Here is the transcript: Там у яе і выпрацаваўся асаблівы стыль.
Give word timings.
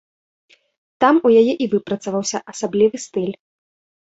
Там 1.03 1.15
у 1.29 1.33
яе 1.41 1.53
і 1.65 1.67
выпрацаваўся 1.73 2.43
асаблівы 2.55 2.97
стыль. 3.05 3.33